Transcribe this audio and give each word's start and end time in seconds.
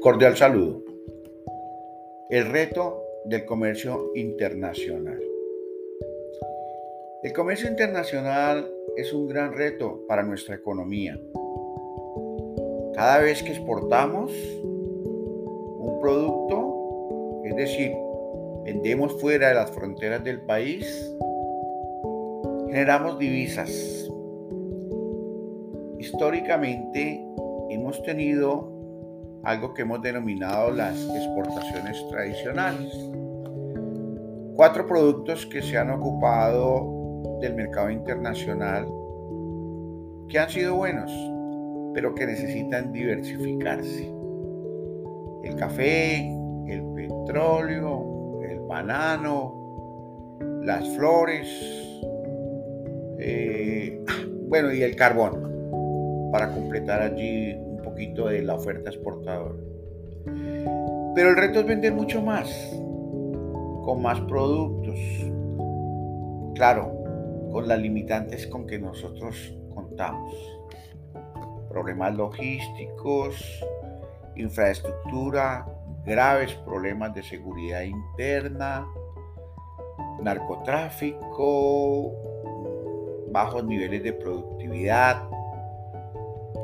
Cordial 0.00 0.34
saludo. 0.34 0.82
El 2.30 2.50
reto 2.50 3.02
del 3.26 3.44
comercio 3.44 4.12
internacional. 4.14 5.20
El 7.22 7.34
comercio 7.34 7.68
internacional 7.68 8.66
es 8.96 9.12
un 9.12 9.28
gran 9.28 9.52
reto 9.52 10.00
para 10.08 10.22
nuestra 10.22 10.54
economía. 10.54 11.20
Cada 12.94 13.18
vez 13.18 13.42
que 13.42 13.50
exportamos 13.50 14.32
un 14.62 15.98
producto, 16.00 17.42
es 17.44 17.56
decir, 17.56 17.92
vendemos 18.64 19.20
fuera 19.20 19.48
de 19.48 19.54
las 19.54 19.70
fronteras 19.70 20.24
del 20.24 20.40
país, 20.40 21.14
generamos 22.70 23.18
divisas. 23.18 23.70
Históricamente 25.98 27.22
hemos 27.68 28.02
tenido 28.02 28.79
algo 29.44 29.72
que 29.74 29.82
hemos 29.82 30.02
denominado 30.02 30.70
las 30.70 30.96
exportaciones 31.14 32.04
tradicionales. 32.10 32.92
Cuatro 34.54 34.86
productos 34.86 35.46
que 35.46 35.62
se 35.62 35.78
han 35.78 35.90
ocupado 35.90 37.38
del 37.40 37.54
mercado 37.54 37.90
internacional 37.90 38.86
que 40.28 40.38
han 40.38 40.48
sido 40.48 40.76
buenos, 40.76 41.10
pero 41.94 42.14
que 42.14 42.26
necesitan 42.26 42.92
diversificarse. 42.92 44.12
El 45.42 45.56
café, 45.56 46.18
el 46.68 46.84
petróleo, 46.94 48.40
el 48.42 48.60
banano, 48.60 50.38
las 50.62 50.88
flores, 50.96 51.48
eh, 53.18 54.04
bueno, 54.48 54.72
y 54.72 54.82
el 54.82 54.94
carbón, 54.94 56.30
para 56.30 56.52
completar 56.52 57.02
allí 57.02 57.56
poquito 57.90 58.26
de 58.28 58.42
la 58.42 58.54
oferta 58.54 58.90
exportadora. 58.90 59.54
Pero 61.14 61.30
el 61.30 61.36
reto 61.36 61.60
es 61.60 61.66
vender 61.66 61.92
mucho 61.92 62.22
más, 62.22 62.48
con 63.84 64.00
más 64.02 64.20
productos. 64.22 64.98
Claro, 66.54 66.92
con 67.52 67.66
las 67.68 67.78
limitantes 67.78 68.46
con 68.46 68.66
que 68.66 68.78
nosotros 68.78 69.56
contamos. 69.74 70.34
Problemas 71.68 72.16
logísticos, 72.16 73.64
infraestructura, 74.36 75.66
graves 76.04 76.54
problemas 76.64 77.14
de 77.14 77.22
seguridad 77.22 77.82
interna, 77.82 78.86
narcotráfico, 80.22 82.12
bajos 83.30 83.64
niveles 83.64 84.02
de 84.02 84.12
productividad, 84.12 85.22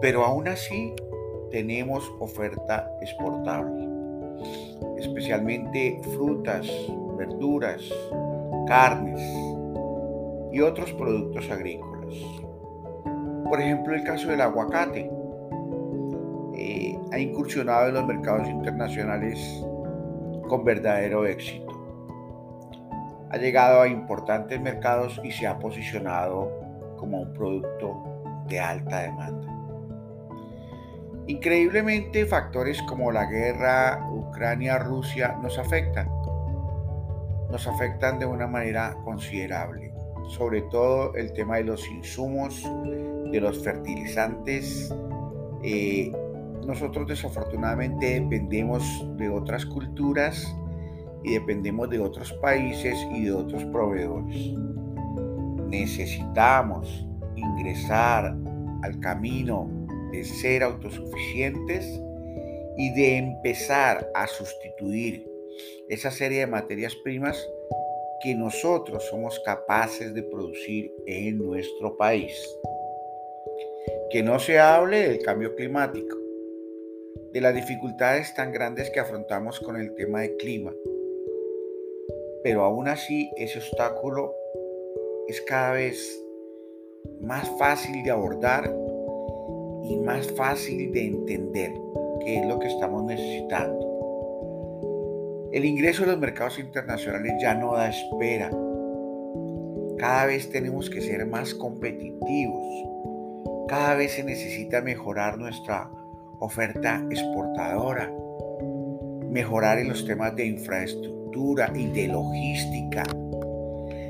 pero 0.00 0.24
aún 0.24 0.48
así 0.48 0.94
tenemos 1.54 2.12
oferta 2.18 2.90
exportable, 3.00 3.86
especialmente 4.98 6.00
frutas, 6.02 6.68
verduras, 7.16 7.80
carnes 8.66 9.20
y 10.50 10.60
otros 10.60 10.92
productos 10.94 11.48
agrícolas. 11.52 12.12
Por 13.48 13.60
ejemplo, 13.60 13.94
el 13.94 14.02
caso 14.02 14.30
del 14.30 14.40
aguacate. 14.40 15.08
Eh, 16.56 16.98
ha 17.12 17.18
incursionado 17.20 17.86
en 17.86 17.94
los 17.94 18.04
mercados 18.04 18.48
internacionales 18.48 19.38
con 20.48 20.64
verdadero 20.64 21.24
éxito. 21.24 21.72
Ha 23.30 23.36
llegado 23.36 23.80
a 23.80 23.86
importantes 23.86 24.60
mercados 24.60 25.20
y 25.22 25.30
se 25.30 25.46
ha 25.46 25.56
posicionado 25.60 26.50
como 26.96 27.20
un 27.20 27.32
producto 27.32 28.44
de 28.48 28.58
alta 28.58 29.02
demanda. 29.02 29.53
Increíblemente, 31.26 32.26
factores 32.26 32.82
como 32.82 33.10
la 33.10 33.24
guerra 33.24 34.06
Ucrania-Rusia 34.12 35.38
nos 35.40 35.58
afectan. 35.58 36.08
Nos 37.50 37.66
afectan 37.66 38.18
de 38.18 38.26
una 38.26 38.46
manera 38.46 38.94
considerable. 39.04 39.92
Sobre 40.28 40.62
todo 40.62 41.14
el 41.14 41.32
tema 41.32 41.56
de 41.56 41.64
los 41.64 41.88
insumos, 41.88 42.62
de 43.30 43.40
los 43.40 43.64
fertilizantes. 43.64 44.94
Eh, 45.62 46.12
nosotros 46.66 47.06
desafortunadamente 47.06 48.20
dependemos 48.20 48.84
de 49.16 49.30
otras 49.30 49.64
culturas 49.64 50.54
y 51.22 51.32
dependemos 51.32 51.88
de 51.88 52.00
otros 52.00 52.32
países 52.34 52.98
y 53.14 53.24
de 53.24 53.32
otros 53.32 53.64
proveedores. 53.64 54.52
Necesitamos 55.68 57.06
ingresar 57.34 58.36
al 58.82 59.00
camino 59.00 59.83
de 60.14 60.24
ser 60.24 60.62
autosuficientes 60.62 62.00
y 62.76 62.92
de 62.94 63.18
empezar 63.18 64.10
a 64.14 64.26
sustituir 64.26 65.28
esa 65.88 66.10
serie 66.10 66.40
de 66.40 66.46
materias 66.46 66.94
primas 66.96 67.48
que 68.22 68.34
nosotros 68.34 69.04
somos 69.04 69.40
capaces 69.40 70.14
de 70.14 70.22
producir 70.22 70.92
en 71.06 71.38
nuestro 71.38 71.96
país. 71.96 72.34
Que 74.10 74.22
no 74.22 74.38
se 74.38 74.58
hable 74.58 75.08
del 75.08 75.22
cambio 75.22 75.54
climático, 75.54 76.16
de 77.32 77.40
las 77.40 77.54
dificultades 77.54 78.32
tan 78.34 78.52
grandes 78.52 78.90
que 78.90 79.00
afrontamos 79.00 79.60
con 79.60 79.76
el 79.76 79.94
tema 79.94 80.22
del 80.22 80.36
clima, 80.36 80.72
pero 82.42 82.62
aún 82.62 82.88
así 82.88 83.30
ese 83.36 83.58
obstáculo 83.58 84.34
es 85.28 85.40
cada 85.42 85.72
vez 85.72 86.22
más 87.20 87.48
fácil 87.58 88.02
de 88.04 88.10
abordar 88.10 88.83
y 89.84 89.96
más 89.98 90.32
fácil 90.32 90.92
de 90.92 91.06
entender 91.06 91.72
qué 92.24 92.40
es 92.40 92.46
lo 92.46 92.58
que 92.58 92.68
estamos 92.68 93.04
necesitando. 93.04 93.94
El 95.52 95.64
ingreso 95.64 96.04
a 96.04 96.06
los 96.08 96.18
mercados 96.18 96.58
internacionales 96.58 97.34
ya 97.40 97.54
no 97.54 97.74
da 97.74 97.88
espera. 97.88 98.50
Cada 99.98 100.26
vez 100.26 100.50
tenemos 100.50 100.90
que 100.90 101.00
ser 101.00 101.26
más 101.26 101.54
competitivos. 101.54 102.66
Cada 103.68 103.94
vez 103.94 104.12
se 104.12 104.24
necesita 104.24 104.80
mejorar 104.80 105.38
nuestra 105.38 105.90
oferta 106.40 107.06
exportadora, 107.10 108.12
mejorar 109.30 109.78
en 109.78 109.88
los 109.88 110.04
temas 110.04 110.34
de 110.34 110.46
infraestructura 110.46 111.72
y 111.74 111.86
de 111.88 112.08
logística. 112.08 113.04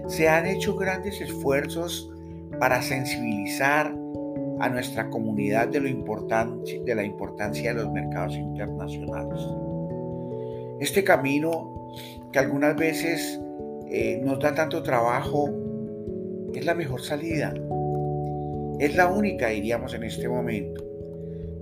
Se 0.09 0.29
han 0.29 0.47
hecho 0.47 0.77
grandes 0.77 1.21
esfuerzos 1.21 2.11
para 2.59 2.81
sensibilizar 2.83 3.95
a 4.60 4.69
nuestra 4.69 5.10
comunidad 5.10 5.69
de, 5.69 5.81
lo 5.81 5.88
de 5.88 6.94
la 6.94 7.04
importancia 7.04 7.75
de 7.75 7.82
los 7.82 7.92
mercados 7.92 8.34
internacionales. 8.34 9.41
Este 10.81 11.04
camino 11.04 11.75
que 12.32 12.38
algunas 12.38 12.76
veces 12.76 13.41
eh, 13.91 14.20
nos 14.25 14.41
da 14.41 14.54
tanto 14.54 14.82
trabajo 14.82 15.50
es 16.54 16.65
la 16.65 16.75
mejor 16.75 17.00
salida. 17.00 17.54
Es 18.78 18.97
la 18.97 19.09
única, 19.09 19.48
diríamos, 19.48 19.94
en 19.94 20.04
este 20.04 20.28
momento. 20.28 20.84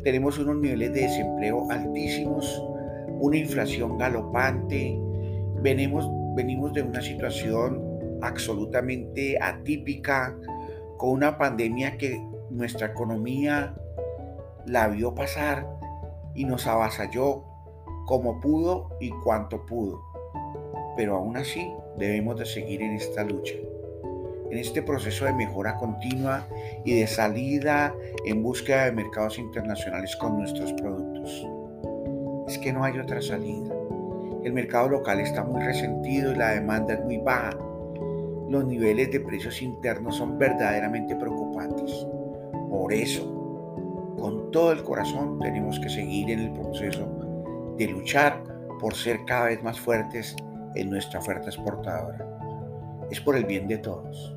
Tenemos 0.02 0.38
unos 0.38 0.56
niveles 0.56 0.92
de 0.92 1.02
desempleo 1.02 1.70
altísimos, 1.70 2.62
una 3.20 3.36
inflación 3.36 3.98
galopante, 3.98 4.98
venimos, 5.62 6.10
venimos 6.34 6.72
de 6.72 6.82
una 6.82 7.00
situación 7.00 7.82
absolutamente 8.22 9.38
atípica, 9.40 10.36
con 10.96 11.10
una 11.10 11.36
pandemia 11.36 11.96
que 11.98 12.20
nuestra 12.52 12.88
economía 12.88 13.74
la 14.66 14.88
vio 14.88 15.14
pasar 15.14 15.66
y 16.34 16.44
nos 16.44 16.66
avasalló 16.66 17.44
como 18.06 18.40
pudo 18.40 18.90
y 19.00 19.10
cuanto 19.10 19.64
pudo. 19.66 20.02
Pero 20.96 21.16
aún 21.16 21.36
así 21.36 21.72
debemos 21.98 22.38
de 22.38 22.46
seguir 22.46 22.82
en 22.82 22.92
esta 22.92 23.24
lucha, 23.24 23.54
en 24.50 24.58
este 24.58 24.82
proceso 24.82 25.24
de 25.24 25.32
mejora 25.32 25.76
continua 25.76 26.46
y 26.84 27.00
de 27.00 27.06
salida 27.06 27.94
en 28.26 28.42
búsqueda 28.42 28.84
de 28.84 28.92
mercados 28.92 29.38
internacionales 29.38 30.14
con 30.16 30.38
nuestros 30.38 30.72
productos. 30.74 31.46
Es 32.48 32.58
que 32.58 32.72
no 32.72 32.84
hay 32.84 32.98
otra 32.98 33.22
salida. 33.22 33.74
El 34.44 34.52
mercado 34.52 34.88
local 34.88 35.20
está 35.20 35.44
muy 35.44 35.62
resentido 35.62 36.32
y 36.32 36.36
la 36.36 36.50
demanda 36.50 36.94
es 36.94 37.04
muy 37.04 37.18
baja. 37.18 37.56
Los 38.48 38.66
niveles 38.66 39.10
de 39.10 39.20
precios 39.20 39.62
internos 39.62 40.16
son 40.16 40.36
verdaderamente 40.36 41.16
preocupantes. 41.16 42.06
Por 42.72 42.90
eso, 42.90 43.22
con 44.18 44.50
todo 44.50 44.72
el 44.72 44.82
corazón, 44.82 45.38
tenemos 45.40 45.78
que 45.78 45.90
seguir 45.90 46.30
en 46.30 46.38
el 46.38 46.52
proceso 46.54 47.06
de 47.76 47.86
luchar 47.86 48.42
por 48.80 48.94
ser 48.94 49.26
cada 49.26 49.44
vez 49.44 49.62
más 49.62 49.78
fuertes 49.78 50.34
en 50.74 50.88
nuestra 50.88 51.20
oferta 51.20 51.48
exportadora. 51.48 52.26
Es 53.10 53.20
por 53.20 53.36
el 53.36 53.44
bien 53.44 53.68
de 53.68 53.76
todos. 53.76 54.34